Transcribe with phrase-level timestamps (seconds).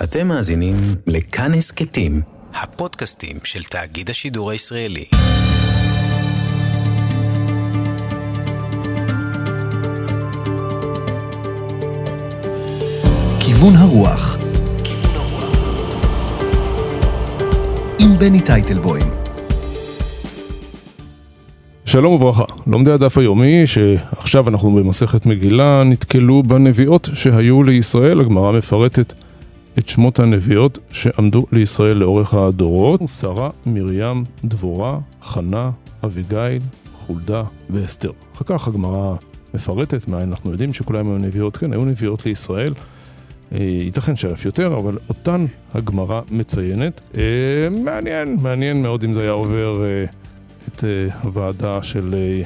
[0.00, 0.74] אתם מאזינים
[1.06, 2.20] לכאן הסכתים,
[2.54, 5.04] הפודקאסטים של תאגיד השידור הישראלי.
[13.40, 14.38] כיוון הרוח.
[17.98, 19.06] עם בני טייטלבוים.
[21.86, 29.14] שלום וברכה, לומדי הדף היומי, שעכשיו אנחנו במסכת מגילה, נתקלו בנביאות שהיו לישראל, הגמרא מפרטת
[29.78, 35.70] את שמות הנביאות שעמדו לישראל לאורך הדורות, שרה, מרים, דבורה, חנה,
[36.04, 38.10] אביגיל, חולדה ואסתר.
[38.34, 39.16] אחר כך הגמרא
[39.54, 42.74] מפרטת, מה אנחנו יודעים שכולם היו נביאות, כן, היו נביאות לישראל.
[43.54, 47.00] אה, ייתכן שאף יותר, אבל אותן הגמרא מציינת.
[47.16, 47.22] אה,
[47.70, 50.04] מעניין, מעניין מאוד אם זה היה עובר אה,
[50.68, 52.42] את אה, הוועדה של אה,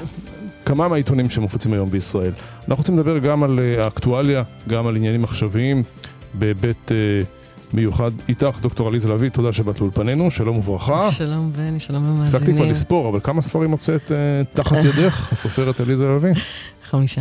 [0.64, 2.33] כמה מהעיתונים שמופצים היום בישראל.
[2.58, 5.83] אנחנו רוצים לדבר גם על אה, האקטואליה, גם על עניינים עכשוויים,
[6.38, 6.96] בהיבט אה,
[7.72, 11.11] מיוחד איתך, דוקטור עליזה לביא, תודה שבאת לאולפנינו, שלום וברכה.
[11.11, 12.22] שלום בני, שלום למאזינים.
[12.22, 14.16] הפסקתי כבר לספור, אבל כמה ספרים הוצאת אה,
[14.55, 16.33] תחת ידך, הסופרת עליזה לביא?
[16.91, 17.20] חמישה.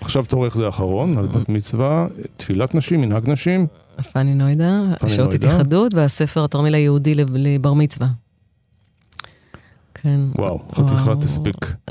[0.00, 3.66] עכשיו תורך זה האחרון, על בת מצווה, תפילת נשים, מנהג נשים.
[4.12, 5.34] פאני נוידה, שעות.
[5.34, 8.08] התייחדות, והספר התרמיל היהודי לב- לבר מצווה.
[9.94, 10.20] כן.
[10.38, 11.24] וואו, חתיכת.
[11.24, 11.66] הספק.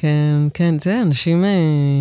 [0.00, 1.50] כן, כן, זה אנשים אה,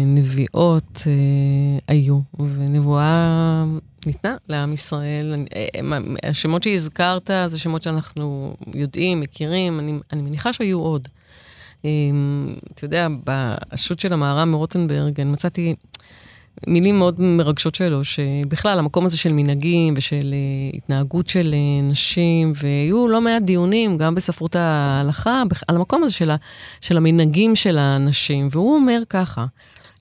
[0.06, 3.66] נביאות אה, היו, ונבואה
[4.06, 5.36] ניתנה לעם ישראל.
[5.56, 5.98] אה,
[6.30, 11.08] השמות שהזכרת זה שמות שאנחנו יודעים, מכירים, אני, אני מניחה שהיו עוד.
[11.86, 11.90] אה,
[12.74, 15.76] אתה יודע, בשו"ת של המהר"ם מרוטנברג, אני מצאתי
[16.68, 22.54] מילים מאוד מרגשות שלו, שבכלל המקום הזה של מנהגים ושל אה, התנהגות של אה, נשים,
[22.56, 26.36] והיו לא מעט דיונים, גם בספרות ההלכה, על המקום הזה של, ה,
[26.82, 28.48] של המנהגים של הנשים.
[28.52, 29.46] והוא אומר ככה,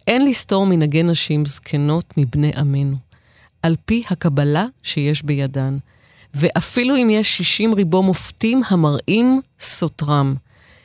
[0.07, 2.97] אין לסתור מנהגי נשים זקנות מבני עמנו,
[3.63, 5.77] על פי הקבלה שיש בידן.
[6.35, 10.35] ואפילו אם יש שישים ריבו מופתים המראים סותרם.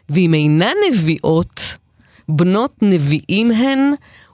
[0.09, 1.61] ואם אינן נביאות,
[2.29, 3.93] בנות נביאים הן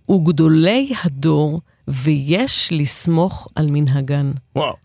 [0.09, 4.31] וגדולי הדור, ויש לסמוך על מנהגן.
[4.55, 4.75] וואו.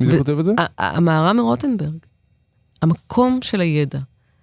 [0.00, 0.52] מי זה כותב את זה?
[0.78, 1.96] המהר"ם מרוטנברג,
[2.82, 3.98] המקום של הידע,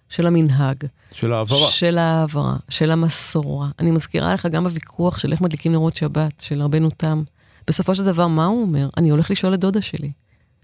[0.10, 0.78] של המנהג,
[1.14, 1.68] של העברה.
[1.68, 3.70] של ההעברה, של המסורה.
[3.80, 7.24] אני מזכירה לך גם בוויכוח של איך מדליקים נרות שבת, של רבנו תם.
[7.68, 8.90] בסופו של דבר, מה הוא אומר?
[8.98, 10.12] אני הולך לשאול את דודה שלי.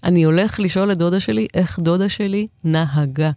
[0.04, 3.32] אני הולך לשאול את דודה שלי איך דודה שלי נהגה.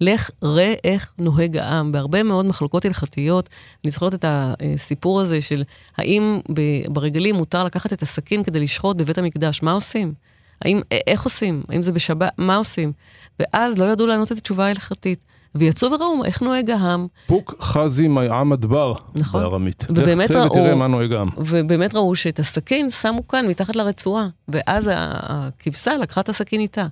[0.00, 1.92] לך ראה איך נוהג העם.
[1.92, 3.48] בהרבה מאוד מחלוקות הלכתיות,
[3.84, 5.62] אני זוכרת את הסיפור הזה של
[5.96, 6.40] האם
[6.88, 10.14] ברגלים מותר לקחת את הסכין כדי לשחוט בבית המקדש, מה עושים?
[10.62, 11.62] האם, איך עושים?
[11.68, 12.32] האם זה בשבת?
[12.38, 12.92] מה עושים?
[13.40, 15.24] ואז לא ידעו לענות את התשובה ההלכתית.
[15.54, 19.42] ויצאו וראו איך נוהג העם, פוק חזי מעם הדבר, נכון.
[19.42, 19.84] בארמית.
[19.88, 21.28] ובאמת ראו- ותראה מה נוהג העם.
[21.36, 26.86] ובאמת ראו שאת הסכין שמו כאן מתחת לרצועה, ואז הכבשה לקחה את הסכין איתה.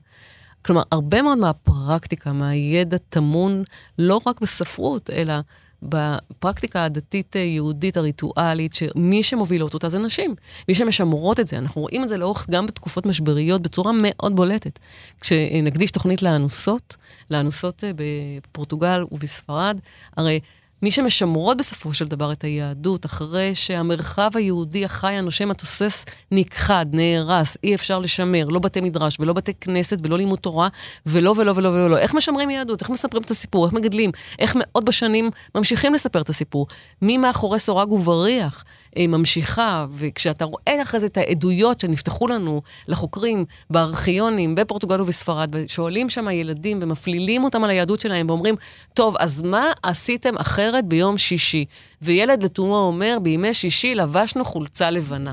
[0.64, 3.62] כלומר, הרבה מאוד מהפרקטיקה, מהידע טמון
[3.98, 5.34] לא רק בספרות, אלא
[5.82, 10.34] בפרקטיקה הדתית-יהודית הריטואלית, שמי שמובילות אותה זה נשים.
[10.68, 14.78] מי שמשמרות את זה, אנחנו רואים את זה לאורך גם בתקופות משבריות בצורה מאוד בולטת.
[15.20, 16.96] כשנקדיש תוכנית לאנוסות,
[17.30, 19.80] לאנוסות אה, בפורטוגל ובספרד,
[20.16, 20.40] הרי
[20.82, 27.56] מי שמשמרות בסופו של דבר את היהדות, אחרי שהמרחב היהודי החי, הנושם, התוסס, נכחד, נהרס,
[27.64, 30.68] אי אפשר לשמר, לא בתי מדרש ולא בתי כנסת ולא לימוד תורה,
[31.06, 31.98] ולא ולא ולא ולא.
[31.98, 32.80] איך משמרים יהדות?
[32.80, 33.66] איך מספרים את הסיפור?
[33.66, 34.10] איך מגדלים?
[34.38, 36.66] איך מאות בשנים ממשיכים לספר את הסיפור?
[37.02, 38.64] מי מאחורי סורג ובריח
[39.06, 46.28] ממשיכה, וכשאתה רואה אחרי זה את העדויות שנפתחו לנו לחוקרים בארכיונים בפורטוגל ובספרד, ושואלים שם
[46.30, 48.54] ילדים ומפלילים אותם על היהדות שלהם ואומרים,
[48.94, 51.64] טוב, אז מה עשיתם אחרת ביום שישי?
[52.02, 55.32] וילד לתומו אומר, בימי שישי לבשנו חולצה לבנה.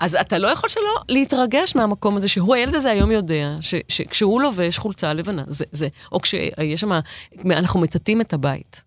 [0.00, 3.56] אז אתה לא יכול שלא להתרגש מהמקום הזה, שהוא, הילד הזה היום יודע,
[3.88, 6.92] שכשהוא לובש חולצה לבנה, זה, זה, או כשיש שם,
[7.44, 8.82] אנחנו מטאטאים את הבית,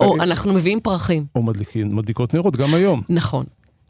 [0.00, 1.24] או אה, אנחנו מביאים פרחים.
[1.34, 3.02] או מדליקים- מדליקות נרות, גם היום.
[3.08, 3.44] נכון,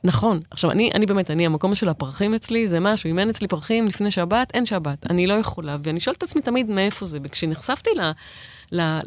[0.05, 0.41] נכון.
[0.51, 3.87] עכשיו, אני, אני באמת, אני, המקום של הפרחים אצלי זה משהו, אם אין אצלי פרחים
[3.87, 5.11] לפני שבת, אין שבת.
[5.11, 7.19] אני לא יכולה, ואני שואלת את עצמי תמיד מאיפה זה.
[7.23, 8.11] וכשנחשפתי ל...
[8.73, 8.99] ל-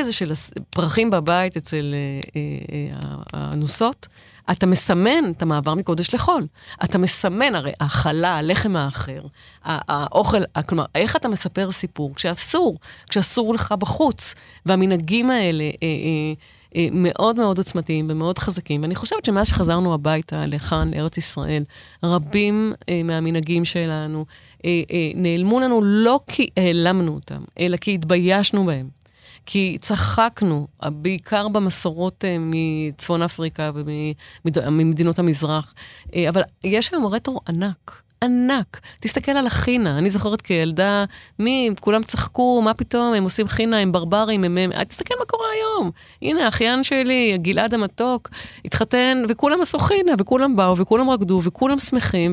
[0.00, 4.08] הזה של הס- פרחים בבית אצל אה, אה, אה, האנוסות,
[4.50, 6.46] אתה מסמן את המעבר מקודש לחול.
[6.84, 9.20] אתה מסמן, הרי החלה, הלחם האחר,
[9.64, 12.78] האוכל, כלומר, איך אתה מספר סיפור כשאסור,
[13.10, 14.34] כשאסור לך בחוץ.
[14.66, 16.32] והמנהגים האלה, אה, אה,
[16.76, 18.82] אה, מאוד מאוד עוצמתיים ומאוד חזקים.
[18.82, 21.64] ואני חושבת שמאז שחזרנו הביתה, לכאן, לארץ ישראל,
[22.02, 24.24] רבים אה, מהמנהגים שלנו
[24.64, 29.03] אה, אה, נעלמו לנו לא כי העלמנו אותם, אלא כי התביישנו בהם.
[29.46, 35.74] כי צחקנו, בעיקר במסורות אה, מצפון אפריקה וממדינות המזרח,
[36.14, 38.02] אה, אבל יש היום רטרו ענק.
[38.24, 38.80] ענק.
[39.00, 41.04] תסתכל על החינה, אני זוכרת כילדה,
[41.38, 44.58] מי, כולם צחקו, מה פתאום, הם עושים חינה, הם ברברים, הם...
[44.58, 44.84] הם...
[44.84, 45.90] תסתכל מה קורה היום.
[46.22, 48.30] הנה, האחיין שלי, גלעד המתוק,
[48.64, 52.30] התחתן, וכולם עשו חינה, וכולם באו, וכולם רקדו, וכולם שמחים,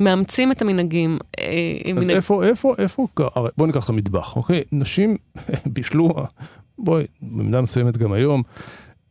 [0.00, 1.18] ומאמצים את המנהגים.
[1.38, 1.44] אה,
[1.96, 2.16] אז מנהג...
[2.16, 3.06] איפה, איפה, איפה,
[3.56, 4.62] בואו ניקח את המטבח, אוקיי?
[4.72, 5.16] נשים
[5.72, 6.10] בישלו,
[6.78, 8.42] בואי, במידה מסוימת גם היום.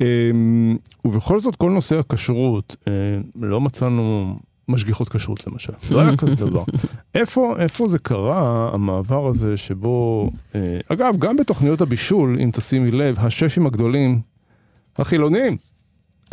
[0.02, 2.94] אמ, ובכל זאת, כל נושא הכשרות, אה,
[3.36, 4.36] לא מצאנו
[4.70, 5.74] משגיחות כשרות למשל.
[5.92, 6.64] לא היה כזה דבר.
[7.16, 13.16] איפה, איפה זה קרה, המעבר הזה שבו, אה, אגב, גם בתוכניות הבישול, אם תשימי לב,
[13.20, 14.22] השפים הגדולים,
[14.98, 15.58] החילונים,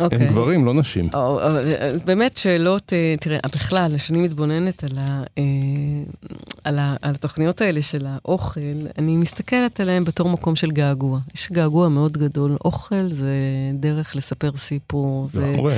[0.01, 0.03] okay.
[0.03, 0.27] הם אוקיי.
[0.27, 1.09] גברים, לא נשים.
[1.09, 6.27] Oh, uh, באמת שאלות, uh, תראה, בכלל, כשאני מתבוננת על, ה, uh,
[6.63, 8.59] על, ה, על התוכניות האלה של האוכל,
[8.97, 11.19] אני מסתכלת עליהן בתור מקום של געגוע.
[11.35, 12.57] יש געגוע מאוד גדול.
[12.65, 13.39] אוכל זה
[13.73, 15.29] דרך לספר סיפור.
[15.29, 15.77] זה, אה,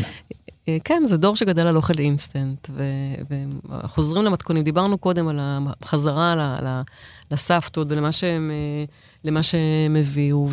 [0.84, 2.70] כן, זה דור שגדל על אוכל אינסטנט,
[3.30, 4.64] וחוזרים למתכונים.
[4.64, 6.56] דיברנו קודם על החזרה
[7.32, 8.86] לסבתות ולמה שהם, אה,
[9.24, 10.48] למה שהם הביאו,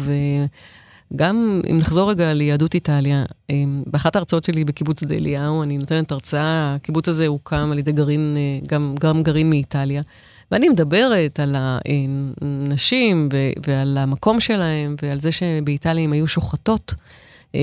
[1.12, 6.12] וגם אם נחזור רגע ליהדות איטליה, אה, באחת ההרצאות שלי בקיבוץ שדה אליהו, אני נותנת
[6.12, 8.36] הרצאה, הקיבוץ הזה הוקם על ידי גרעין,
[8.66, 10.02] גם, גם גרעין מאיטליה.
[10.50, 13.28] ואני מדברת על הנשים
[13.66, 16.94] ועל המקום שלהם ועל זה שבאיטליה הם היו שוחטות.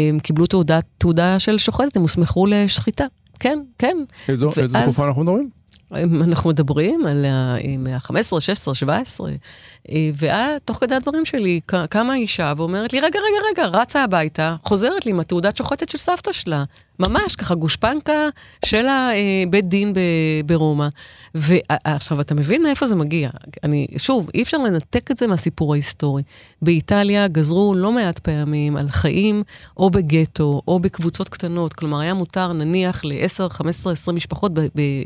[0.10, 3.06] הם קיבלו תעודת, תעודה של שוחטת, הם הוסמכו לשחיטה.
[3.40, 3.98] כן, כן.
[4.28, 5.50] איזו, ואז, תקופה אנחנו מדברים?
[6.22, 9.32] אנחנו מדברים על ה-15, 16, 17,
[10.16, 11.60] ואז תוך כדי הדברים שלי
[11.90, 15.98] קמה אישה ואומרת לי, רגע, רגע, רגע, רצה הביתה, חוזרת לי עם התעודת שוחטת של
[15.98, 16.64] סבתא שלה.
[17.00, 18.30] ממש ככה גושפנקה
[18.66, 19.94] של הבית דין
[20.46, 20.88] ברומא.
[21.36, 23.30] ועכשיו, אתה מבין מאיפה זה מגיע.
[23.64, 26.24] אני, שוב, אי אפשר לנתק את זה מהסיפור ההיסטורי.
[26.62, 29.44] באיטליה גזרו לא מעט פעמים על חיים
[29.78, 31.74] או בגטו או בקבוצות קטנות.
[31.74, 34.52] כלומר, היה מותר נניח ל-10, 15, 20 משפחות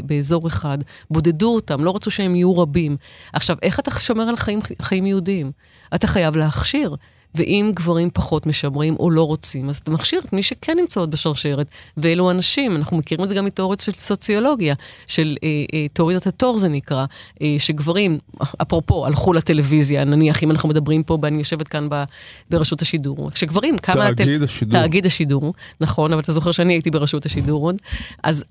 [0.03, 0.77] באזור אחד.
[1.11, 2.97] בודדו אותם, לא רצו שהם יהיו רבים.
[3.33, 5.51] עכשיו, איך אתה שומר על חיים, חיים יהודיים?
[5.95, 6.95] אתה חייב להכשיר.
[7.37, 11.67] ואם גברים פחות משמרים או לא רוצים, אז אתה מכשיר את מי שכן נמצאות בשרשרת,
[11.97, 12.75] ואלו אנשים.
[12.75, 14.75] אנחנו מכירים את זה גם מתיאוריות של סוציולוגיה,
[15.07, 17.05] של אה, אה, תיאוריית התור זה נקרא,
[17.41, 18.17] אה, שגברים,
[18.61, 22.03] אפרופו, הלכו לטלוויזיה, נניח, אם אנחנו מדברים פה, ואני יושבת כאן ב,
[22.49, 24.13] ברשות השידור, כשגברים, כמה...
[24.15, 24.43] תאגיד הטל...
[24.43, 24.79] השידור.
[24.79, 27.75] תאגיד השידור, נכון, אבל אתה זוכר שאני הייתי ברשות השידור עוד.
[28.23, 28.43] אז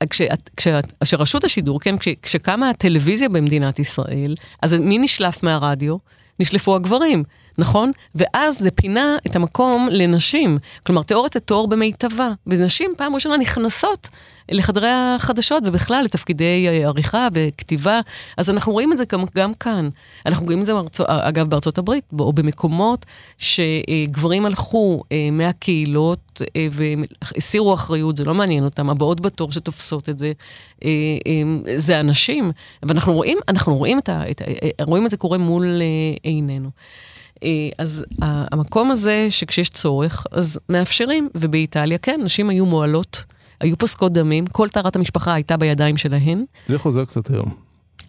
[1.04, 5.96] כשרשות השידור, כן, כש, כשקמה הטלוויזיה במדינת ישראל, אז מי נשלף מהרדיו?
[6.40, 7.24] נשלפו הגברים.
[7.58, 7.93] נכון?
[8.14, 10.58] ואז זה פינה את המקום לנשים.
[10.87, 12.31] כלומר, תיאוריית התואר במיטבה.
[12.47, 14.08] ונשים פעם ראשונה נכנסות
[14.50, 18.00] לחדרי החדשות, ובכלל לתפקידי אה, עריכה וכתיבה.
[18.37, 19.88] אז אנחנו רואים את זה גם, גם כאן.
[20.26, 23.06] אנחנו רואים את זה, בארצו, אגב, בארצות הברית, או במקומות
[23.38, 30.19] שגברים הלכו אה, מהקהילות אה, והסירו אחריות, זה לא מעניין אותם, הבאות בתור שתופסות את
[30.19, 30.32] זה,
[31.76, 32.53] זה אנשים.
[32.82, 34.11] ואנחנו רואים, אנחנו רואים את,
[34.81, 35.82] רואים את זה קורה מול
[36.23, 36.70] עינינו.
[37.42, 37.48] אה,
[37.78, 43.24] אז המקום הזה, שכשיש צורך, אז מאפשרים, ובאיטליה, כן, נשים היו מועלות,
[43.60, 46.44] היו פוסקות דמים, כל טהרת המשפחה הייתה בידיים שלהן.
[46.68, 47.54] זה חוזר קצת היום.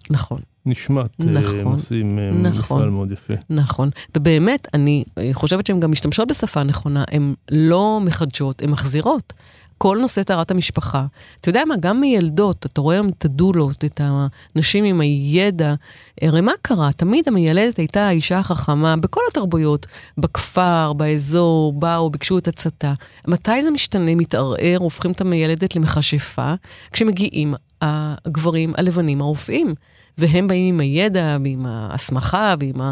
[0.09, 0.39] נכון.
[0.65, 3.33] נשמט, אה, נכון, הם עושים אה, נכון, מפעל מאוד יפה.
[3.49, 5.03] נכון, ובאמת, אני
[5.33, 9.33] חושבת שהן גם משתמשות בשפה נכונה, הן לא מחדשות, הן מחזירות.
[9.77, 11.05] כל נושא טהרת המשפחה.
[11.41, 15.73] אתה יודע מה, גם מילדות, אתה רואה היום את הדולות, את הנשים עם הידע.
[16.21, 16.91] הרי מה קרה?
[16.91, 19.85] תמיד המיילדת הייתה האישה החכמה בכל התרבויות,
[20.17, 22.93] בכפר, באזור, באו, ביקשו את הצתה.
[23.27, 26.53] מתי זה משתנה, מתערער, הופכים את המיילדת למכשפה,
[26.91, 29.73] כשמגיעים הגברים הלבנים הרופאים.
[30.17, 32.91] והם באים עם הידע ועם ההסמכה ועם ה,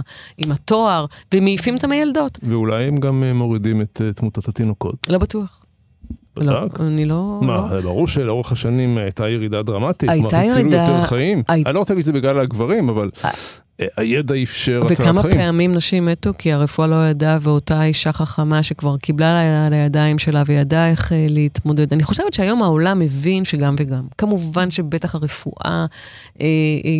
[0.51, 2.39] התואר, ומעיפים את המיילדות.
[2.43, 5.07] ואולי הם גם אה, מורידים את אה, תמותת התינוקות.
[5.09, 5.64] לא בטוח.
[6.37, 7.39] לא, אני לא...
[7.41, 7.81] מה, לא.
[7.81, 10.09] ברור שלאורך השנים הייתה ירידה דרמטית.
[10.09, 10.51] הייתה ירידה...
[10.51, 11.43] הצילו יותר חיים.
[11.47, 11.63] הי...
[11.65, 13.29] אני לא רוצה להגיד את זה בגלל הגברים, אבל אה.
[13.97, 15.09] הידע אפשר הצלת חיים.
[15.09, 20.43] וכמה פעמים נשים מתו כי הרפואה לא ידעה, ואותה אישה חכמה שכבר קיבלה לידיים שלה
[20.45, 21.93] וידעה איך אה, להתמודד.
[21.93, 24.03] אני חושבת שהיום העולם מבין שגם וגם.
[24.17, 25.85] כמובן שבטח הרפואה אה,
[26.41, 26.47] אה,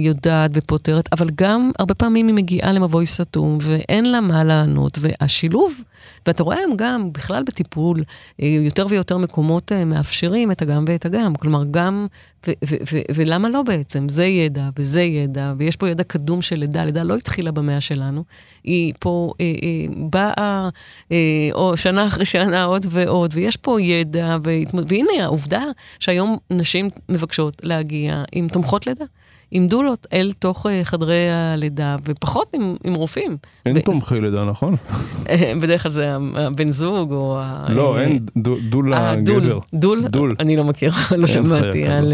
[0.06, 5.00] יודעת ופותרת, אבל גם הרבה פעמים היא מגיעה למבוי סתום, ואין לה מה לענות.
[5.02, 5.84] והשילוב,
[6.28, 8.04] ואתה רואה היום גם, בכלל בטיפול,
[8.42, 11.36] אה, יותר ויותר מקומות אה, מאפשרים את הגם ואת הגם.
[11.36, 12.08] כלומר, גם,
[12.48, 14.10] ו- ו- ו- ולמה לא בעצם?
[14.10, 16.82] זה ידע וזה ידע, ויש פה ידע קדום של הלידה.
[16.82, 18.24] הלידה לא התחילה במאה שלנו,
[18.64, 20.70] היא פה אה, אה, באה
[21.12, 21.18] אה,
[21.54, 24.86] או שנה אחרי שנה עוד ועוד, ויש פה ידע, והתמוד...
[24.92, 25.64] והנה העובדה
[26.00, 29.06] שהיום נשים מבקשות להגיע עם תומכות לידה.
[29.52, 33.38] עם דולות אל תוך אה, חדרי הלידה, ופחות עם, עם רופאים.
[33.66, 34.76] אין ו- תומכי לידה, נכון?
[35.62, 37.40] בדרך כלל זה הבן זוג או...
[37.40, 39.60] ה- לא, אה, אין דו- דול אה, דול, הגבר.
[39.74, 40.08] דול?
[40.08, 40.36] דול.
[40.40, 41.84] אני לא מכיר, לא שמעתי.
[41.88, 42.14] על,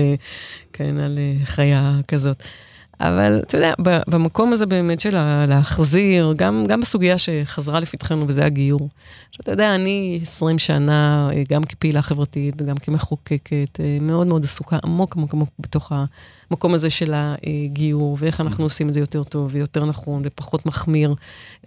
[0.73, 2.43] כן, על חיה כזאת.
[3.01, 3.73] אבל אתה יודע,
[4.07, 8.89] במקום הזה באמת של להחזיר, גם, גם בסוגיה שחזרה לפתחנו, וזה הגיור.
[9.31, 14.77] שאתה יודע, אני 20 שנה, אה, גם כפעילה חברתית וגם כמחוקקת, אה, מאוד מאוד עסוקה
[14.83, 15.91] עמוק עמוק עמוק בתוך
[16.51, 21.15] המקום הזה של הגיור, ואיך אנחנו עושים את זה יותר טוב ויותר נכון ופחות מחמיר.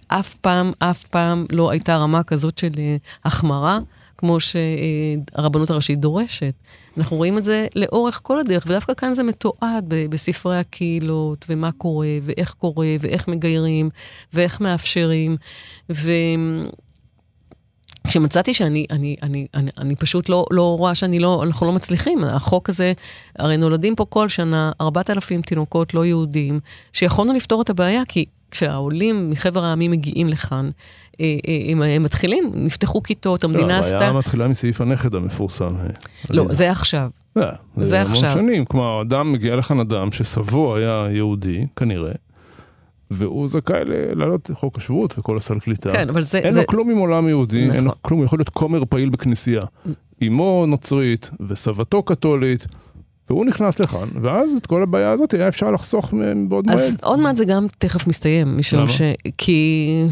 [0.07, 3.79] אף פעם, אף פעם לא הייתה רמה כזאת של אה, החמרה.
[4.17, 6.53] כמו שהרבנות הראשית דורשת.
[6.97, 12.07] אנחנו רואים את זה לאורך כל הדרך, ודווקא כאן זה מתועד בספרי הקהילות, ומה קורה,
[12.21, 13.89] ואיך קורה, ואיך מגיירים,
[14.33, 15.37] ואיך מאפשרים.
[18.05, 22.23] וכשמצאתי שאני אני, אני, אני, אני פשוט לא, לא רואה שאני לא, אנחנו לא מצליחים.
[22.23, 22.93] החוק הזה,
[23.39, 26.59] הרי נולדים פה כל שנה 4,000 תינוקות לא יהודים,
[26.93, 30.69] שיכולנו לפתור את הבעיה, כי כשהעולים מחבר העמים מגיעים לכאן,
[31.71, 33.95] הם, הם מתחילים, נפתחו כיתות, המדינה לא, עשתה...
[33.95, 35.75] הבעיה מתחילה מסעיף הנכד המפורסם.
[35.79, 35.85] אה,
[36.29, 36.47] לא.
[36.47, 37.09] זה עכשיו.
[37.35, 37.41] זה,
[37.77, 38.31] זה זה המון עכשיו.
[38.31, 42.11] שנים, כלומר, אדם, מגיע לכאן אדם שסבו היה יהודי, כנראה,
[43.11, 43.81] והוא זכאי
[44.15, 45.91] לעלות לחוק השבות וכל הסל קליטה.
[45.91, 46.37] כן, אבל זה...
[46.37, 46.59] אין זה...
[46.59, 47.97] לו כלום עם עולם יהודי, אין לו נכון.
[48.01, 49.63] כלום, הוא יכול להיות כומר פעיל בכנסייה.
[50.27, 52.67] אמו נוצרית וסבתו קתולית,
[53.29, 56.13] והוא נכנס לכאן, ואז את כל הבעיה הזאת היה אפשר לחסוך
[56.47, 56.79] בעוד מועד.
[56.79, 58.89] אז עוד מעט זה גם תכף מסתיים, משום?
[58.89, 59.01] ש...
[59.37, 60.03] כי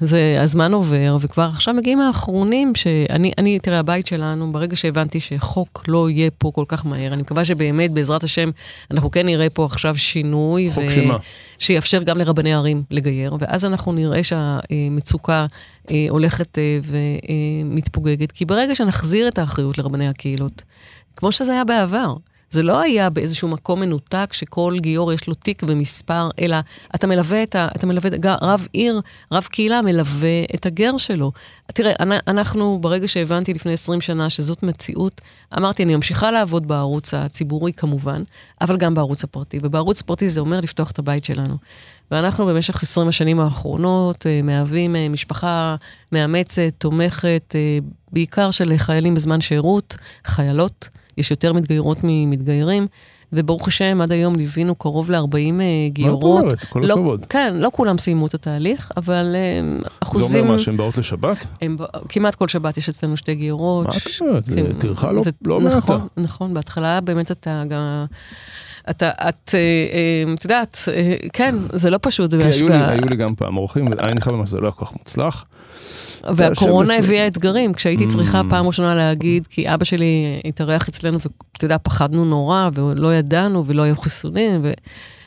[0.00, 5.84] זה, הזמן עובר, וכבר עכשיו מגיעים האחרונים שאני, אני, תראה, הבית שלנו, ברגע שהבנתי שחוק
[5.88, 8.50] לא יהיה פה כל כך מהר, אני מקווה שבאמת, בעזרת השם,
[8.90, 10.70] אנחנו כן נראה פה עכשיו שינוי.
[10.70, 11.16] חוק שמה?
[11.58, 15.46] שיאפשר גם לרבני ערים לגייר, ואז אנחנו נראה שהמצוקה
[15.90, 18.32] אה, הולכת אה, ומתפוגגת.
[18.32, 20.62] כי ברגע שנחזיר את האחריות לרבני הקהילות,
[21.16, 22.14] כמו שזה היה בעבר,
[22.50, 26.56] זה לא היה באיזשהו מקום מנותק שכל גיור יש לו תיק ומספר, אלא
[26.94, 27.68] אתה מלווה את ה...
[27.76, 29.00] אתה מלווה, ג- רב עיר,
[29.32, 31.32] רב קהילה מלווה את הגר שלו.
[31.66, 35.20] תראה, אנ- אנחנו, ברגע שהבנתי לפני 20 שנה שזאת מציאות,
[35.58, 38.22] אמרתי, אני ממשיכה לעבוד בערוץ הציבורי כמובן,
[38.60, 39.58] אבל גם בערוץ הפרטי.
[39.62, 41.56] ובערוץ הפרטי זה אומר לפתוח את הבית שלנו.
[42.10, 45.76] ואנחנו במשך 20 השנים האחרונות אה, מהווים אה, משפחה
[46.12, 47.78] מאמצת, תומכת, אה,
[48.12, 50.88] בעיקר של חיילים בזמן שירות, חיילות.
[51.20, 52.86] יש יותר מתגיירות ממתגיירים,
[53.32, 56.42] וברוך השם, עד היום ליווינו קרוב ל-40 גיורות.
[56.42, 56.64] אומרת?
[56.64, 57.26] כל לא, הכבוד.
[57.26, 60.40] כן, לא כולם סיימו את התהליך, אבל אה, זה אחוזים...
[60.40, 61.46] אומר מה, שהן באות לשבת?
[61.62, 61.76] הם,
[62.08, 63.86] כמעט כל שבת יש אצלנו שתי גיורות.
[63.86, 64.44] מה את אומרת?
[64.44, 65.76] זה כן, טרחה לא- זה- לא מעטה.
[65.76, 68.04] נכון, נכון, בהתחלה באמת אתה גם...
[68.90, 69.58] אתה, את, אה,
[70.28, 72.90] אה, את יודעת, אה, כן, זה לא פשוט כי היו לי, בהשפעה.
[72.90, 75.44] היו לי גם פעם אורחים, ואני חייב לומר שזה לא היה כל כך מוצלח.
[76.36, 78.50] והקורונה הביאה אתגרים, כשהייתי צריכה Mm.
[78.50, 81.18] פעם ראשונה להגיד, כי אבא שלי התארח אצלנו,
[81.52, 84.64] ואתה יודע, פחדנו נורא, ולא ידענו, ולא היו חיסונים,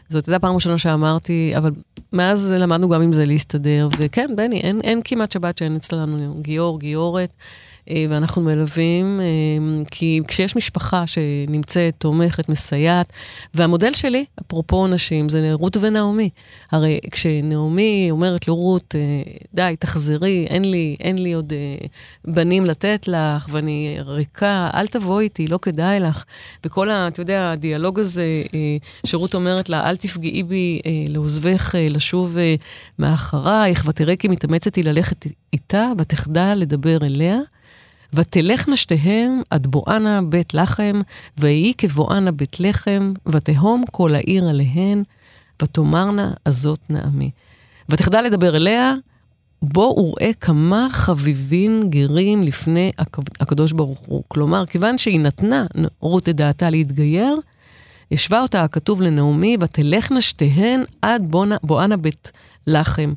[0.09, 1.71] וזאת הייתה פעם ראשונה שאמרתי, אבל
[2.13, 6.79] מאז למדנו גם עם זה להסתדר, וכן, בני, אין, אין כמעט שבת שאין אצלנו גיור,
[6.79, 7.33] גיורת.
[7.89, 13.13] אה, ואנחנו מלווים, אה, כי כשיש משפחה שנמצאת, תומכת, מסייעת,
[13.53, 16.29] והמודל שלי, אפרופו נשים, זה רות ונעמי.
[16.71, 21.53] הרי כשנעמי אומרת לרות, אה, די, תחזרי, אין לי, אין לי עוד
[22.25, 26.23] בנים לתת לך, ואני ריקה, אל תבואי איתי, לא כדאי לך.
[26.65, 27.07] וכל ה...
[27.07, 28.25] אתה יודע, הדיאלוג הזה,
[29.05, 32.37] שרות אומרת לה, אל תפגעי בי, לעוזבך, לשוב
[32.99, 37.39] מאחרייך, ותראה כי מתאמצת היא ללכת איתה, ותחדל לדבר אליה.
[38.13, 41.01] ותלכנה שתיהם עד בואנה בית לחם,
[41.37, 45.03] ויהי כבואנה בית לחם, ותהום כל העיר עליהן,
[45.61, 47.31] ותאמרנה הזאת נעמי.
[47.89, 48.93] ותחדל לדבר אליה,
[49.61, 52.91] בוא וראה כמה חביבין גרים לפני
[53.39, 54.23] הקדוש ברוך הוא.
[54.27, 55.65] כלומר, כיוון שהיא נתנה
[55.99, 57.35] רות את דעתה להתגייר,
[58.11, 62.31] השווה אותה הכתוב לנעמי, ותלכנה שתיהן עד בואנה בית
[62.67, 63.13] לחם.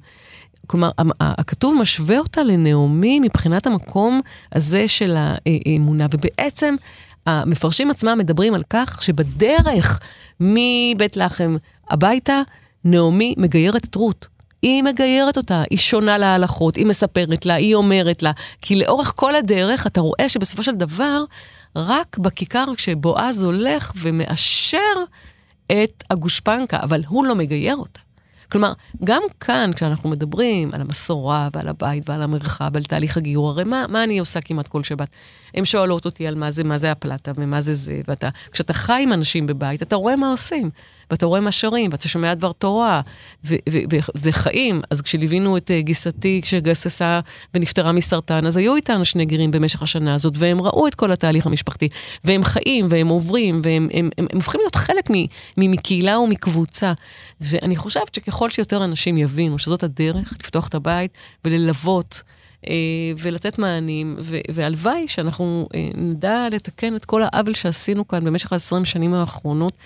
[0.67, 4.21] כלומר, הכתוב משווה אותה לנעמי מבחינת המקום
[4.53, 6.75] הזה של האמונה, ובעצם
[7.27, 10.01] המפרשים עצמם מדברים על כך שבדרך
[10.41, 11.57] מבית לחם
[11.91, 12.43] הביתה,
[12.85, 14.27] נעמי מגיירת את רות.
[14.63, 18.33] היא מגיירת אותה, היא שונה להלכות, היא מספרת לה, היא אומרת לה,
[18.63, 21.25] כי לאורך כל הדרך אתה רואה שבסופו של דבר,
[21.77, 24.79] רק בכיכר כשבועז הולך ומאשר
[25.67, 28.06] את הגושפנקה, אבל הוא לא מגייר אותה.
[28.53, 28.73] כלומר,
[29.05, 33.85] גם כאן, כשאנחנו מדברים על המסורה ועל הבית ועל המרחב, על תהליך הגיור, הרי מה,
[33.89, 35.09] מה אני עושה כמעט כל שבת?
[35.55, 39.01] הן שואלות אותי על מה זה, מה זה הפלטה ומה זה זה, ואתה, כשאתה חי
[39.03, 40.71] עם אנשים בבית, אתה רואה מה עושים.
[41.11, 43.01] ואתה רואה מה שרים, ואתה שומע דבר תורה,
[43.45, 44.81] וזה חיים.
[44.91, 47.21] אז כשליווינו את uh, גיסתי, כשגססה
[47.55, 51.47] ונפטרה מסרטן, אז היו איתנו שני גרים במשך השנה הזאת, והם ראו את כל התהליך
[51.47, 51.89] המשפחתי,
[52.25, 55.11] והם חיים, והם עוברים, והם הם, הם, הם הופכים להיות חלק
[55.57, 56.93] מקהילה ומקבוצה.
[57.41, 61.11] ואני חושבת שככל שיותר אנשים יבינו שזאת הדרך, לפתוח את הבית
[61.45, 62.23] וללוות,
[62.69, 62.75] אה,
[63.19, 64.17] ולתת מענים,
[64.55, 69.79] והלוואי שאנחנו אה, נדע לתקן את כל העוול שעשינו כאן במשך ה-20 שנים האחרונות.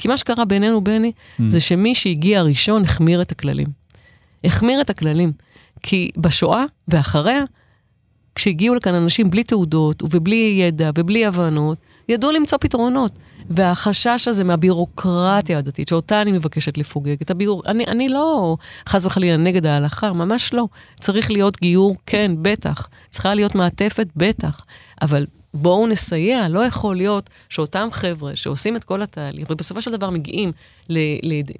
[0.00, 1.42] כי מה שקרה בינינו, בני, mm.
[1.46, 3.66] זה שמי שהגיע ראשון החמיר את הכללים.
[4.44, 5.32] החמיר את הכללים.
[5.82, 7.42] כי בשואה ואחריה,
[8.34, 11.78] כשהגיעו לכאן אנשים בלי תעודות ובלי ידע ובלי הבנות,
[12.08, 13.12] ידעו למצוא פתרונות.
[13.50, 17.62] והחשש הזה מהבירוקרטיה הדתית, שאותה אני מבקשת לפוגג, את הביור...
[17.66, 18.56] אני, אני לא
[18.88, 20.66] חס וחלילה נגד ההלכה, ממש לא.
[21.00, 22.88] צריך להיות גיור, כן, בטח.
[23.10, 24.64] צריכה להיות מעטפת, בטח.
[25.02, 30.10] אבל בואו נסייע, לא יכול להיות שאותם חבר'ה שעושים את כל התהליך, ובסופו של דבר
[30.10, 30.52] מגיעים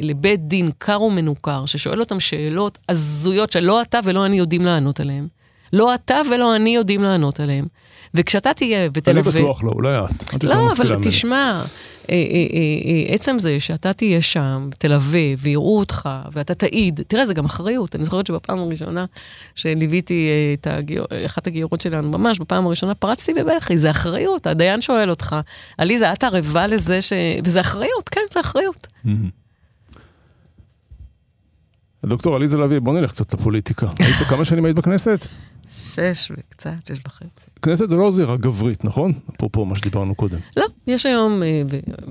[0.01, 5.29] לבית דין קר ומנוכר, ששואל אותם שאלות הזויות שלא אתה ולא אני יודעים לענות עליהן.
[5.73, 7.67] לא אתה ולא אני יודעים לענות עליהן.
[8.15, 9.33] וכשאתה תהיה ותלווה...
[9.33, 9.99] אני בטוח לא, אולי
[10.37, 10.45] את.
[10.45, 11.63] לא, אבל תשמע,
[12.11, 12.19] אה, אה,
[13.11, 17.97] אה, עצם זה שאתה תהיה שם, תלווה, ויראו אותך, ואתה תעיד, תראה, זה גם אחריות.
[17.97, 19.05] אני זוכרת שבפעם הראשונה
[19.55, 20.29] שליוויתי
[20.61, 21.05] את הגיר...
[21.27, 25.37] אחת הגיורות שלנו, ממש בפעם הראשונה פרצתי בבכי, זה אחריות, הדיין שואל אותך,
[25.79, 27.13] עליזה, את ערבה לזה ש...
[27.45, 28.87] וזה אחריות, כן, זה אחריות.
[32.07, 33.87] דוקטור עליזה לביא, בוא נלך קצת לפוליטיקה.
[33.99, 35.27] היית כמה שנים היית בכנסת?
[35.69, 37.47] שש וקצת, שש וחצי.
[37.63, 39.13] כנסת זה לא זירה גברית, נכון?
[39.37, 40.39] אפרופו מה שדיברנו קודם.
[40.57, 41.63] לא, יש היום, אה,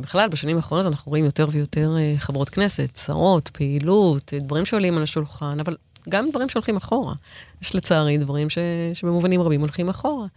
[0.02, 4.98] בכלל, בשנים האחרונות אנחנו רואים יותר ויותר אה, חברות כנסת, שרות, פעילות, אה, דברים שעולים
[4.98, 5.76] על השולחן, אבל
[6.10, 7.14] גם דברים שהולכים אחורה.
[7.62, 8.58] יש לצערי דברים ש,
[8.94, 10.28] שבמובנים רבים הולכים אחורה.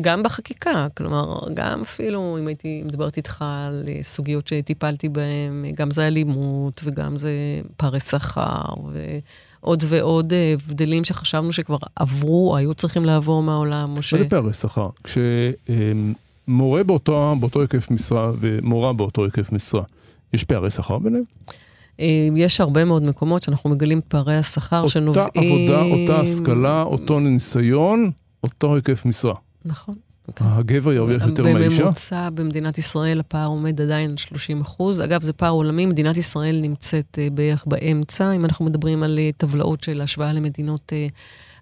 [0.00, 6.06] גם בחקיקה, כלומר, גם אפילו אם הייתי מדברת איתך על סוגיות שטיפלתי בהן, גם זה
[6.06, 7.32] אלימות וגם זה
[7.76, 8.74] פערי שכר
[9.62, 14.14] ועוד ועוד הבדלים שחשבנו שכבר עברו, היו צריכים לעבור מהעולם, או ש...
[14.14, 14.88] מה זה פערי שכר?
[15.04, 19.82] כשמורה באותו, באותו היקף משרה ומורה באותו היקף משרה,
[20.34, 21.24] יש פערי שכר ביניהם?
[22.36, 25.26] יש הרבה מאוד מקומות שאנחנו מגלים פערי השכר שנובעים...
[25.26, 28.10] אותה עבודה, אותה השכלה, אותו ניסיון,
[28.44, 29.34] אותו היקף משרה.
[29.64, 29.94] נכון.
[30.40, 31.82] הגבר ירוויח יותר מהאישה?
[31.82, 35.00] בממוצע במדינת ישראל הפער עומד עדיין על 30 אחוז.
[35.00, 39.36] אגב, זה פער עולמי, מדינת ישראל נמצאת uh, בערך באמצע, אם אנחנו מדברים על uh,
[39.36, 40.92] טבלאות של השוואה למדינות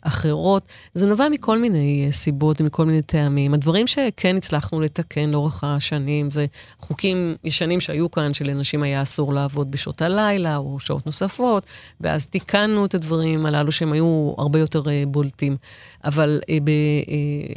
[0.09, 0.63] אחרות.
[0.95, 3.55] זה נובע מכל מיני uh, סיבות, מכל מיני טעמים.
[3.55, 6.47] הדברים שכן הצלחנו לתקן לאורך השנים, זה
[6.81, 11.67] חוקים ישנים שהיו כאן, שלנשים היה אסור לעבוד בשעות הלילה או שעות נוספות,
[12.01, 15.57] ואז תיקנו את הדברים הללו שהם היו הרבה יותר uh, בולטים.
[16.05, 16.63] אבל uh,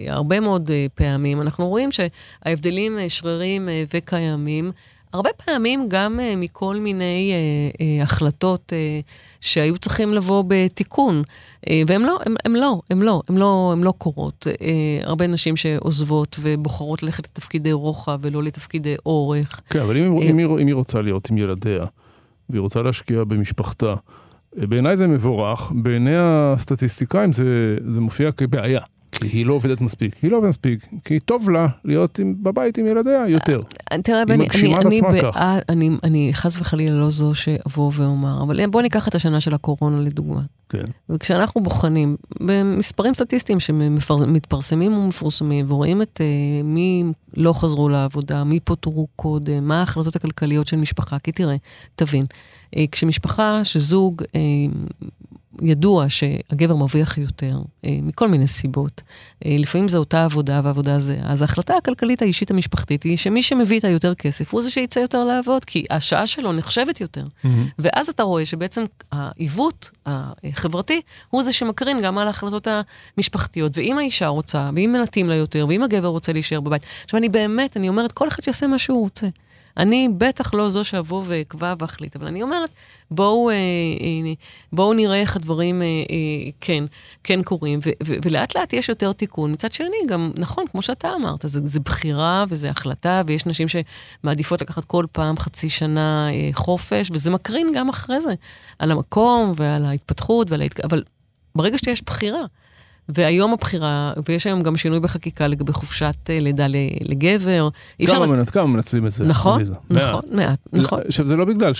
[0.08, 4.72] בהרבה מאוד פעמים אנחנו רואים שההבדלים שרירים וקיימים.
[5.14, 9.06] הרבה פעמים גם uh, מכל מיני uh, uh, החלטות uh,
[9.42, 11.24] שהיו צריכים לבוא בתיקון,
[11.66, 14.48] uh, והם לא, הם, הם לא, הם לא, הם לא, הם לא קורות.
[14.50, 19.62] Uh, הרבה נשים שעוזבות ובוחרות ללכת לתפקידי רוחב ולא לתפקידי אורך.
[19.70, 21.86] כן, אבל אם, uh, אם, היא, אם היא רוצה להיות עם ילדיה,
[22.50, 23.96] והיא רוצה להשקיע במשפחתה,
[24.56, 28.82] בעיניי זה מבורך, בעיני הסטטיסטיקאים זה, זה מופיע כבעיה.
[29.22, 30.16] כי היא לא עובדת מספיק.
[30.22, 33.62] היא לא עובדת מספיק, כי טוב לה להיות עם, בבית עם ילדיה יותר.
[33.92, 38.68] אה, תראה, בני, אני, אני, בעד, אני, אני חס וחלילה לא זו שאבוא ואומר, אבל
[38.68, 40.42] בוא ניקח את השנה של הקורונה לדוגמה.
[40.70, 40.84] כן.
[41.10, 47.04] וכשאנחנו בוחנים במספרים סטטיסטיים שמתפרסמים ומפורסמים, ורואים את uh, מי
[47.38, 51.56] לא חזרו לעבודה, מי פוטרו קודם, מה ההחלטות הכלכליות של משפחה, כי תראה,
[51.96, 52.26] תבין,
[52.76, 55.02] uh, כשמשפחה, שזוג uh,
[55.62, 59.02] ידוע שהגבר מרוויח יותר, אה, מכל מיני סיבות.
[59.46, 61.20] אה, לפעמים זו אותה עבודה ועבודה זה.
[61.24, 65.24] אז ההחלטה הכלכלית האישית המשפחתית היא שמי שמביא את היותר כסף הוא זה שיצא יותר
[65.24, 67.24] לעבוד, כי השעה שלו נחשבת יותר.
[67.24, 67.48] Mm-hmm.
[67.80, 72.68] ואז אתה רואה שבעצם העיוות החברתי הוא זה שמקרין גם על ההחלטות
[73.18, 73.78] המשפחתיות.
[73.78, 76.86] ואם האישה רוצה, ואם מתאים לה יותר, ואם הגבר רוצה להישאר בבית.
[77.04, 79.28] עכשיו, אני באמת, אני אומרת, כל אחד שיעשה מה שהוא רוצה.
[79.78, 82.70] אני בטח לא זו שאבוא ואקבע ואחליט, אבל אני אומרת,
[83.12, 83.56] בואו, אה,
[84.74, 86.84] בואו נראה איך הדברים אה, אה, כן,
[87.24, 89.52] כן קורים, ו, ו, ולאט לאט יש יותר תיקון.
[89.52, 94.62] מצד שני, גם, נכון, כמו שאתה אמרת, זה, זה בחירה וזה החלטה, ויש נשים שמעדיפות
[94.62, 98.34] לקחת כל פעם חצי שנה חופש, וזה מקרין גם אחרי זה,
[98.80, 100.80] על המקום ועל ההתפתחות, ועל ההתק...
[100.80, 101.04] אבל
[101.56, 102.42] ברגע שיש בחירה,
[103.14, 106.66] והיום הבחירה, ויש היום גם שינוי בחקיקה לגבי חופשת אה, לידה
[107.02, 107.70] לגבר.
[108.08, 108.50] כמה, מנצ...
[108.50, 109.26] כמה מנצלים את זה?
[109.26, 111.00] נכון, נכון, מעט, נכון.
[111.08, 111.72] עכשיו, זה לא בגלל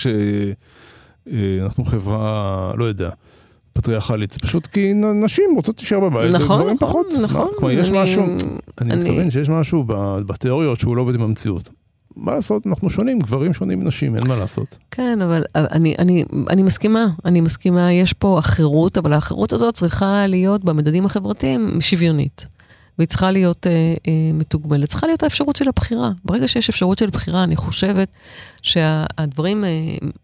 [1.26, 3.10] שאנחנו חברה, לא יודע.
[3.72, 7.06] פטריארכלית, זה פשוט כי נשים רוצות להישאר בבית, נכון, וגברים נכון, פחות.
[7.22, 7.48] נכון.
[7.56, 8.22] כלומר, יש משהו,
[8.80, 9.84] אני מתכוון שיש משהו
[10.26, 11.70] בתיאוריות שהוא לא עובד עם המציאות.
[12.16, 14.78] מה לעשות, אנחנו שונים, גברים שונים מנשים, אין מה לעשות.
[14.90, 20.26] כן, אבל אני, אני, אני מסכימה, אני מסכימה, יש פה אחרות, אבל האחרות הזאת צריכה
[20.26, 22.46] להיות במדדים החברתיים שוויונית.
[22.98, 23.72] והיא צריכה להיות אה,
[24.08, 24.88] אה, מתוגמלת.
[24.88, 26.10] צריכה להיות האפשרות של הבחירה.
[26.24, 28.08] ברגע שיש אפשרות של בחירה, אני חושבת
[28.62, 29.70] שהדברים אה,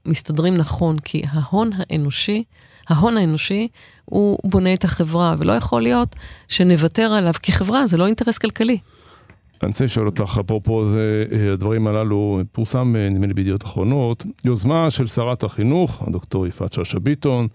[0.07, 2.44] מסתדרים נכון, כי ההון האנושי,
[2.88, 3.68] ההון האנושי,
[4.05, 6.16] הוא בונה את החברה, ולא יכול להיות
[6.48, 8.79] שנוותר עליו, כי חברה זה לא אינטרס כלכלי.
[9.62, 14.90] אני רוצה לשאול אותך, אפרופו אה, הדברים הללו, פורסם, אה, נדמה לי בידיעות אחרונות, יוזמה
[14.90, 17.49] של שרת החינוך, הדוקטור יפעת שאשא ביטון,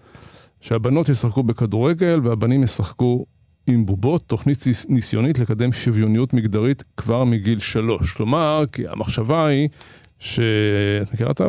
[0.60, 3.24] שהבנות ישחקו בכדורגל והבנים ישחקו
[3.66, 8.12] עם בובות, תוכנית ניסיונית לקדם שוויוניות מגדרית כבר מגיל שלוש.
[8.12, 9.68] כלומר, כי המחשבה היא
[10.18, 10.40] ש...
[11.02, 11.44] את מכירה את ה...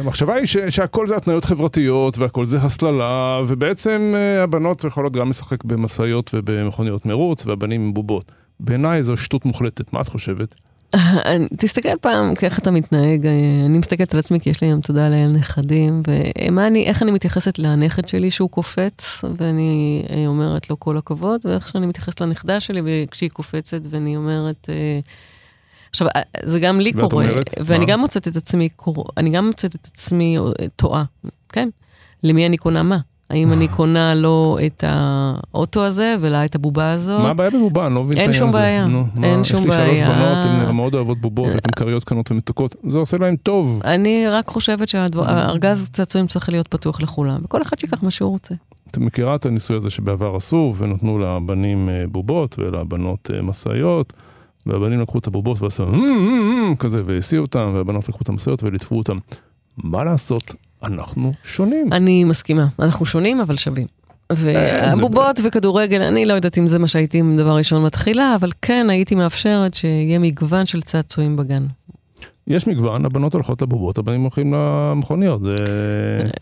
[0.00, 0.56] המחשבה היא ש...
[0.56, 7.06] שהכל זה התניות חברתיות והכל זה הסללה, ובעצם אה, הבנות יכולות גם לשחק במשאיות ובמכוניות
[7.06, 8.32] מרוץ, והבנים עם בובות.
[8.60, 10.54] בעיניי זו שטות מוחלטת, מה את חושבת?
[11.58, 13.26] תסתכל פעם איך אתה מתנהג,
[13.66, 18.08] אני מסתכלת על עצמי כי יש לי היום תודה לאל נכדים, ואיך אני מתייחסת לנכד
[18.08, 23.80] שלי שהוא קופץ, ואני אומרת לו כל הכבוד, ואיך שאני מתייחסת לנכדה שלי כשהיא קופצת,
[23.90, 24.68] ואני אומרת...
[24.68, 25.00] אה,
[25.90, 27.92] עכשיו, אה, זה גם לי קורה, אומרת, ואני מה?
[27.92, 28.68] גם מוצאת את עצמי,
[29.16, 30.42] אני גם מוצאת את עצמי אה,
[30.76, 31.04] טועה,
[31.48, 31.68] כן?
[32.22, 32.98] למי אני קונה מה?
[33.30, 37.18] האם אני קונה לו את האוטו הזה ולה את הבובה הזו?
[37.18, 37.86] מה הבעיה בבובה?
[37.86, 38.58] אני לא מבין את העניין הזה.
[38.58, 39.84] אין שום בעיה, אין שום בעיה.
[39.84, 43.36] יש לי שלוש בנות, הן מאוד אוהבות בובות, הן כריות קטנות ומתוקות, זה עושה להן
[43.36, 43.80] טוב.
[43.84, 48.54] אני רק חושבת שהארגז צעצועים צריך להיות פתוח לכולם, וכל אחד שיקח מה שהוא רוצה.
[48.90, 54.12] את מכירה את הניסוי הזה שבעבר עשו, ונתנו לבנים אה, בובות ולבנות אה, משאיות,
[54.66, 55.84] והבנים לקחו את הבובות ועשו
[56.78, 59.16] כזה, והסיעו אותם, והבנות לקחו את המשאיות וליטפו אותם.
[59.76, 60.54] מה לעשות?
[60.86, 61.92] אנחנו שונים.
[61.92, 63.86] אני מסכימה, אנחנו שונים אבל שווים.
[64.32, 69.14] והבובות וכדורגל, אני לא יודעת אם זה מה שהייתי דבר ראשון מתחילה, אבל כן הייתי
[69.14, 71.66] מאפשרת שיהיה מגוון של צעצועים בגן.
[72.48, 75.54] יש מגוון, הבנות הולכות לבובות, הבנים הולכים למכוניות, זה...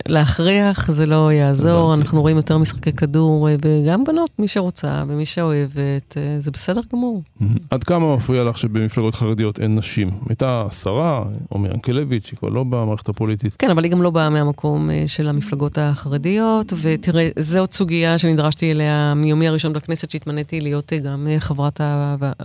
[0.07, 6.17] להכריח זה לא יעזור, אנחנו רואים יותר משחקי כדור, וגם בנות, מי שרוצה ומי שאוהבת,
[6.39, 7.21] זה בסדר גמור.
[7.69, 10.07] עד כמה מפריע לך שבמפלגות חרדיות אין נשים?
[10.29, 13.55] הייתה שרה, עומר ינקלביץ', היא כבר לא במערכת הפוליטית.
[13.59, 18.71] כן, אבל היא גם לא באה מהמקום אה, של המפלגות החרדיות, ותראה, עוד סוגיה שנדרשתי
[18.71, 21.81] אליה מיומי הראשון בכנסת, שהתמניתי להיות אה, גם אה, חברת,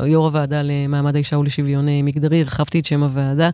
[0.06, 3.49] יו"ר הוועדה למעמד האישה ולשוויון מגדרי, הרחבתי את שם הוועדה.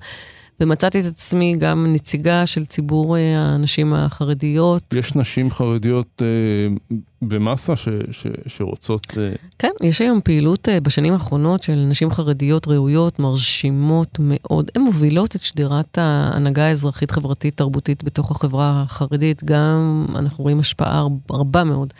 [0.61, 4.95] ומצאתי את עצמי גם נציגה של ציבור אה, הנשים החרדיות.
[4.95, 6.97] יש נשים חרדיות אה,
[7.29, 9.07] במאסה ש, ש, שרוצות...
[9.19, 9.33] אה...
[9.59, 14.71] כן, יש היום פעילות אה, בשנים האחרונות של נשים חרדיות ראויות, מרשימות מאוד.
[14.75, 19.45] הן מובילות את שדרת ההנהגה האזרחית-חברתית-תרבותית בתוך החברה החרדית.
[19.45, 21.93] גם אנחנו רואים השפעה רבה מאוד,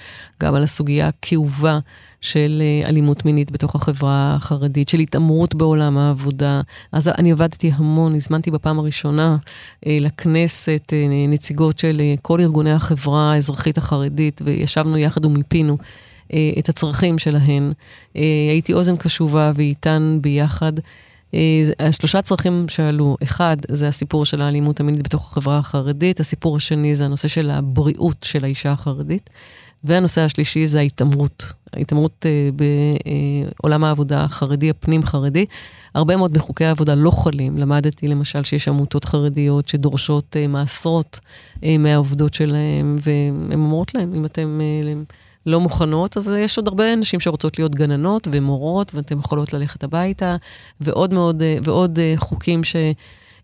[0.43, 1.79] גם על הסוגיה הכאובה.
[2.21, 6.61] של אה, אלימות מינית בתוך החברה החרדית, של התעמרות בעולם העבודה.
[6.93, 9.37] אז אני עבדתי המון, הזמנתי בפעם הראשונה
[9.87, 10.93] לכנסת
[11.29, 15.79] נציגות של כל ארגוני החברה האזרחית החרדית, וישבנו יחד ומיפינו.
[16.59, 17.73] את הצרכים שלהן.
[18.51, 20.73] הייתי אוזן קשובה ואיתן ביחד.
[21.79, 27.05] השלושה צרכים שעלו, אחד, זה הסיפור של האלימות המינית בתוך החברה החרדית, הסיפור השני זה
[27.05, 29.31] הנושא של הבריאות של האישה החרדית,
[29.85, 32.51] והנושא השלישי זה ההתעמרות, ההתעמרות אה,
[33.63, 35.47] בעולם העבודה החרדי, הפנים-חרדי.
[35.97, 37.59] הרבה מאוד בחוקי העבודה לא חלים.
[37.59, 41.21] למדתי למשל שיש עמותות חרדיות שדורשות אה, מעשרות
[41.65, 44.27] אה, מהעובדות שלהם, והן אומרות להם, אם.
[44.39, 44.93] אה,
[45.49, 50.37] לא מוכנות, אז יש עוד הרבה נשים שרוצות להיות גננות ומורות, ואתן יכולות ללכת הביתה,
[50.81, 52.77] ועוד מאוד, ועוד חוקים ש...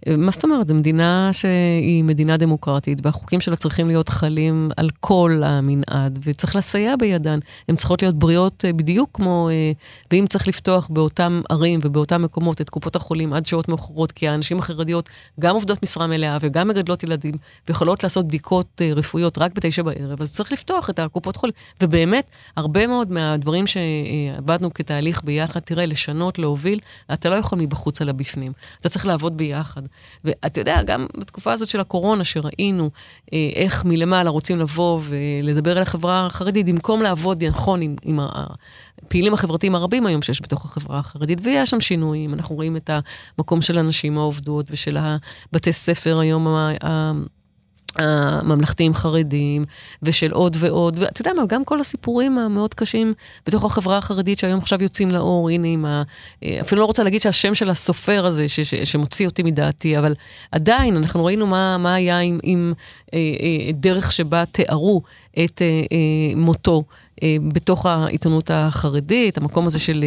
[0.08, 0.68] מה זאת אומרת?
[0.68, 6.96] זו מדינה שהיא מדינה דמוקרטית, והחוקים שלה צריכים להיות חלים על כל המנעד, וצריך לסייע
[6.96, 7.38] בידן.
[7.68, 9.72] הן צריכות להיות בריאות אה, בדיוק כמו, אה,
[10.10, 14.58] ואם צריך לפתוח באותם ערים ובאותם מקומות את קופות החולים עד שעות מאוחרות, כי הנשים
[14.58, 15.08] החרדיות
[15.40, 17.34] גם עובדות משרה מלאה וגם מגדלות ילדים,
[17.68, 21.54] ויכולות לעשות בדיקות אה, רפואיות רק בתשע בערב, אז צריך לפתוח את הקופות חולים.
[21.82, 26.78] ובאמת, הרבה מאוד מהדברים שעבדנו כתהליך ביחד, תראה, לשנות, להוביל,
[27.12, 28.52] אתה לא יכול מבחוץ על הבפנים.
[28.80, 29.82] אתה צריך לעבוד ביחד.
[30.24, 32.90] ואתה יודע, גם בתקופה הזאת של הקורונה, שראינו
[33.32, 39.34] אה, איך מלמעלה רוצים לבוא ולדבר על החברה החרדית, במקום לעבוד נכון עם, עם הפעילים
[39.34, 42.34] החברתיים הרבים היום שיש בתוך החברה החרדית, ויש שם שינויים.
[42.34, 42.90] אנחנו רואים את
[43.38, 46.46] המקום של הנשים העובדות ושל הבתי ספר היום.
[47.96, 49.64] הממלכתיים חרדים,
[50.02, 53.14] ושל עוד ועוד, ואתה יודע מה, גם כל הסיפורים המאוד קשים
[53.46, 56.02] בתוך החברה החרדית שהיום עכשיו יוצאים לאור, הנה עם ה...
[56.60, 60.14] אפילו לא רוצה להגיד שהשם של הסופר הזה, ש, ש, שמוציא אותי מדעתי, אבל
[60.52, 62.72] עדיין, אנחנו ראינו מה, מה היה עם, עם
[63.14, 65.02] אה, אה, דרך שבה תיארו
[65.44, 66.84] את אה, אה, מותו
[67.22, 70.04] אה, בתוך העיתונות החרדית, המקום הזה של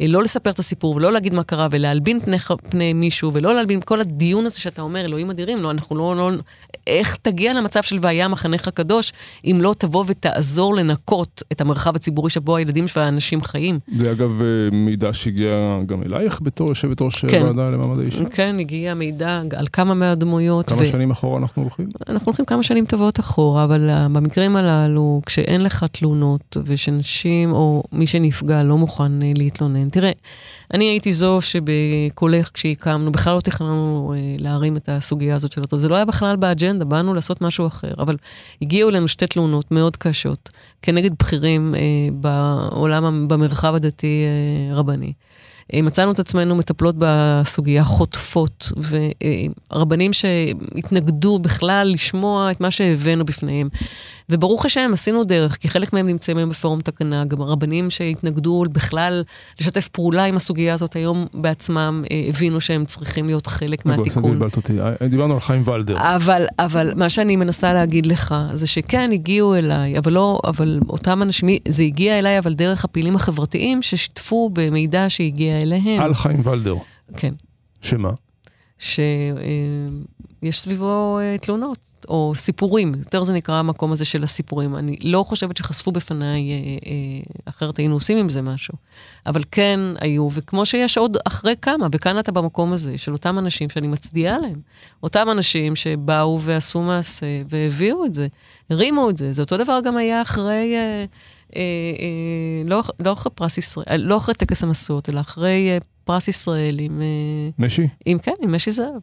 [0.00, 2.36] לא לספר את הסיפור ולא להגיד מה קרה ולהלבין פני,
[2.70, 6.30] פני מישהו ולא להלבין כל הדיון הזה שאתה אומר, אלוהים אדירים, לא, אנחנו לא, לא...
[6.86, 9.12] איך תגיע למצב של והיה מחנך הקדוש,
[9.44, 13.78] אם לא תבוא ותעזור לנקות את המרחב הציבורי שבו הילדים והאנשים חיים?
[13.98, 14.40] זה אגב
[14.72, 17.42] מידע שהגיע גם אלייך בתור יושבת ראש כן.
[17.42, 18.24] ועדה למעמד האישה?
[18.24, 20.68] כן, הגיע מידע על כמה מהדמויות.
[20.68, 20.86] כמה ו...
[20.86, 21.86] שנים אחורה אנחנו הולכים?
[22.08, 28.06] אנחנו הולכים כמה שנים טובות אחורה, אבל במקרים הללו, כשאין לך תלונות ושנשים או מי
[28.06, 30.10] שנפגע לא מוכן uh, להתלונן, תראה,
[30.74, 35.78] אני הייתי זו שבקולך כשהקמנו, בכלל לא תכננו uh, להרים את הסוגיה הזאת של אותו,
[35.78, 38.16] זה לא היה בכלל באג'נדה, באנו לעשות משהו אחר, אבל
[38.62, 40.50] הגיעו אלינו שתי תלונות מאוד קשות
[40.82, 45.06] כנגד בכירים uh, בעולם, במרחב הדתי-רבני.
[45.06, 45.12] אה,
[45.72, 48.72] מצאנו את עצמנו מטפלות בסוגיה חוטפות,
[49.72, 53.68] ורבנים שהתנגדו בכלל לשמוע את מה שהבאנו בפניהם.
[54.28, 59.22] וברוך השם, עשינו דרך, כי חלק מהם נמצאים היום בפורום תקנה, גם הרבנים שהתנגדו בכלל
[59.60, 64.40] לשתף פעולה עם הסוגיה הזאת היום בעצמם, אה, הבינו שהם צריכים להיות חלק מהתיקון.
[65.00, 65.96] אה, דיברנו על חיים ולדר.
[65.98, 71.22] אבל, אבל מה שאני מנסה להגיד לך, זה שכן, הגיעו אליי, אבל לא, אבל אותם
[71.22, 76.00] אנשים, זה הגיע אליי, אבל דרך הפעילים החברתיים ששיתפו במידע שהגיע אליהם.
[76.00, 76.74] על חיים ולדר.
[77.16, 77.34] כן.
[77.80, 78.10] שמה?
[78.78, 78.96] שיש
[80.44, 81.94] אה, סביבו תלונות.
[82.08, 84.76] או סיפורים, יותר זה נקרא המקום הזה של הסיפורים.
[84.76, 88.74] אני לא חושבת שחשפו בפניי, אה, אה, אחרת היינו עושים עם זה משהו.
[89.26, 93.68] אבל כן היו, וכמו שיש עוד אחרי כמה, וכאן אתה במקום הזה, של אותם אנשים
[93.68, 94.60] שאני מצדיעה להם.
[95.02, 98.26] אותם אנשים שבאו ועשו מעשה והביאו את זה,
[98.70, 99.32] הרימו את זה.
[99.32, 100.74] זה אותו דבר גם היה אחרי...
[100.74, 101.04] אה, אה, אה,
[102.64, 107.02] לא, לא אחרי פרס ישראל, לא אחרי טקס המשואות, אלא אחרי אה, פרס ישראל עם...
[107.02, 107.88] אה, משי?
[108.06, 109.02] עם, כן, עם משי זהב.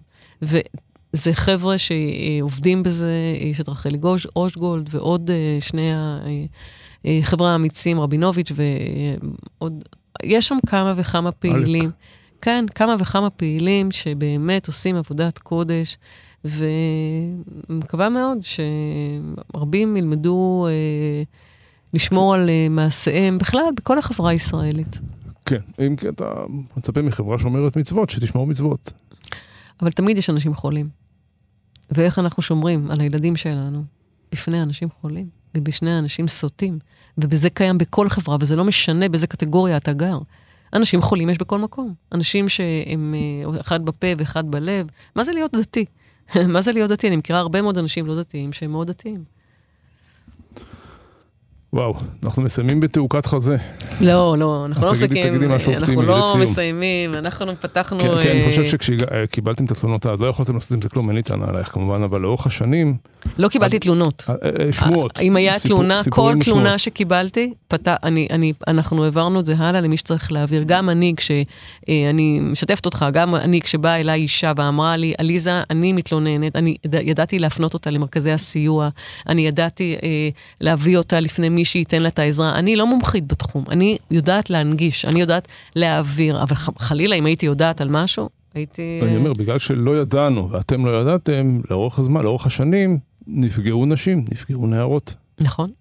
[1.14, 3.98] זה חבר'ה שעובדים בזה, יש את רחלי
[4.36, 5.92] אושגולד ועוד אה, שני
[7.06, 9.84] החבר'ה אה, האמיצים, רבינוביץ' ועוד,
[10.24, 11.84] יש שם כמה וכמה פעילים.
[11.86, 11.94] אלק.
[12.42, 15.98] כן, כמה וכמה פעילים שבאמת עושים עבודת קודש,
[16.46, 18.38] ומקווה מאוד
[19.54, 21.24] שרבים ילמדו אה,
[21.94, 25.00] לשמור על אה, מעשיהם, בכלל, בכל החברה הישראלית.
[25.46, 26.26] כן, אם כי אתה
[26.78, 28.94] מצפה מחברה שומרת מצוות, שתשמור מצוות.
[29.82, 30.90] אבל תמיד יש אנשים חולים.
[31.92, 33.84] ואיך אנחנו שומרים על הילדים שלנו
[34.32, 36.80] בפני אנשים חולים ובשני אנשים סוטים.
[37.18, 40.20] וזה קיים בכל חברה, וזה לא משנה באיזה קטגוריה אתה גר.
[40.74, 41.94] אנשים חולים יש בכל מקום.
[42.12, 44.88] אנשים שהם אה, אחד בפה ואחד בלב.
[45.16, 45.86] מה זה להיות דתי?
[46.54, 47.08] מה זה להיות דתי?
[47.08, 49.24] אני מכירה הרבה מאוד אנשים לא דתיים שהם מאוד דתיים.
[51.74, 51.94] וואו,
[52.26, 53.58] אנחנו מסיימים בתעוקת חזה.
[54.02, 55.24] לא, לא, אנחנו לא מסיימים.
[55.24, 56.16] אז תגידי משהו אופטימי לסיום.
[56.16, 58.00] אנחנו לא מסיימים, אנחנו פתחנו...
[58.00, 61.16] כן, כן, אני חושב שכשקיבלתם את התלונות אז, לא יכולתם לעשות עם זה כלום, אין
[61.16, 62.98] לי טענה עלייך כמובן, אבל לאורך השנים...
[63.38, 64.26] לא קיבלתי תלונות.
[64.30, 65.20] אה, אה, שמועות.
[65.22, 67.54] אם היה תלונה, כל תלונה שקיבלתי,
[68.68, 70.64] אנחנו העברנו את זה הלאה למי שצריך להעביר.
[70.66, 75.94] גם אני, כשאני אה, משתפת אותך, גם אני, כשבאה אליי אישה ואמרה לי, עליזה, אני
[75.94, 78.90] מתלוננת, אני ידעתי להפנות אותה למרכזי הסיוע,
[79.28, 79.96] אני ידעתי
[80.62, 82.60] להביא אותה לפני מי שייתן לה את העזרה.
[82.60, 87.82] אני לא מומחית בתחום, אני יודעת להנגיש, אני יודעת להעביר, אבל חלילה, אם הייתי יודעת
[87.82, 89.00] על משהו, הייתי...
[89.04, 94.68] אני אומר, בגלל שלא ידענו ואתם לא ידעתם, לאורך הזמן, לאורך השנים, נפגעו נשים, נפגעו
[94.68, 95.16] נערות.
[95.40, 95.72] נכון.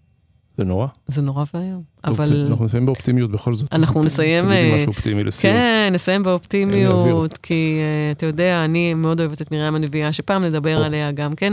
[0.56, 0.86] זה נורא.
[1.06, 1.82] זה נורא ואיום.
[2.04, 2.46] אבל...
[2.50, 3.72] אנחנו נסיים באופטימיות בכל זאת.
[3.72, 4.42] אנחנו נסיים...
[4.42, 5.54] תגידי משהו אופטימי לסיום.
[5.54, 10.84] כן, נסיים באופטימיות, כי uh, אתה יודע, אני מאוד אוהבת את מרים הנביאה, שפעם נדבר
[10.84, 11.52] עליה גם כן.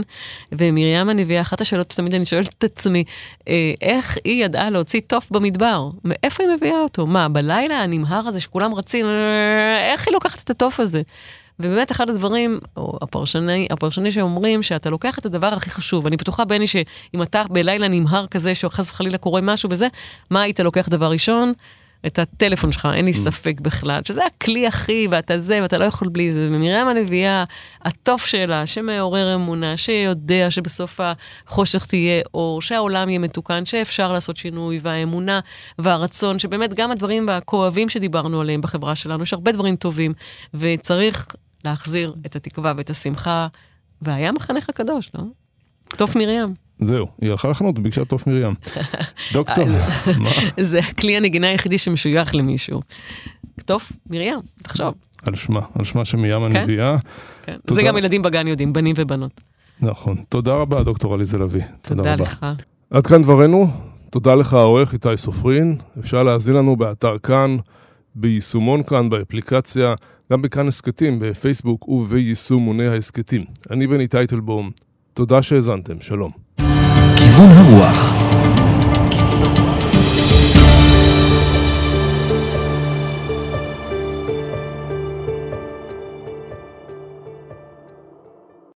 [0.52, 3.04] ומרים הנביאה, אחת השאלות שתמיד אני שואלת את עצמי,
[3.40, 3.44] uh,
[3.80, 5.88] איך היא ידעה להוציא תוף במדבר?
[6.04, 7.06] מאיפה היא מביאה אותו?
[7.06, 9.06] מה, בלילה הנמהר הזה שכולם רצים,
[9.92, 11.02] איך היא לוקחת את התוף הזה?
[11.60, 16.06] ובאמת אחד הדברים, או הפרשני, הפרשני שאומרים שאתה לוקח את הדבר הכי חשוב.
[16.06, 19.88] אני בטוחה, בני, שאם אתה בלילה נמהר כזה, שחס וחלילה קורה משהו בזה,
[20.30, 21.52] מה היית לוקח דבר ראשון?
[22.06, 23.14] את הטלפון שלך, אין לי mm.
[23.14, 26.48] ספק בכלל, שזה הכלי הכי, ואתה זה, ואתה לא יכול בלי זה.
[26.50, 27.44] ומרים הנביאה,
[27.82, 31.00] התוף שלה, שמעורר אמונה, שיודע שבסוף
[31.46, 35.40] החושך תהיה אור, שהעולם יהיה מתוקן, שאפשר לעשות שינוי, והאמונה
[35.78, 40.12] והרצון, שבאמת גם הדברים הכואבים שדיברנו עליהם בחברה שלנו, יש הרבה דברים טובים,
[40.54, 41.26] וצריך
[41.70, 43.46] להחזיר את התקווה ואת השמחה,
[44.02, 45.22] והיה מחנך הקדוש, לא?
[45.96, 46.54] תוף מרים.
[46.80, 48.54] זהו, היא הלכה לחנות וביקשה תוף מרים.
[49.32, 49.68] דוקטור,
[50.22, 50.30] מה?
[50.60, 52.80] זה הכלי הנגינה היחידי שמשוייך למישהו.
[53.64, 54.94] תוף מרים, תחשוב.
[55.22, 56.96] על שמה, על שמה של מרים הנביאה.
[57.42, 59.40] כן, זה גם ילדים בגן יודעים, בנים ובנות.
[59.80, 60.16] נכון.
[60.28, 61.62] תודה רבה, דוקטור עליזה לביא.
[61.82, 62.46] תודה לך.
[62.90, 63.70] עד כאן דברנו.
[64.10, 65.76] תודה לך, העורך איתי סופרין.
[65.98, 67.56] אפשר להאזין לנו באתר כאן,
[68.14, 69.94] ביישומון כאן, באפליקציה.
[70.32, 73.44] גם בכאן הסכתים, בפייסבוק וביישומוני ההסכתים.
[73.70, 74.70] אני בני טייטלבום,
[75.14, 76.30] תודה שהאזנתם, שלום.
[77.16, 78.27] כיוון הרוח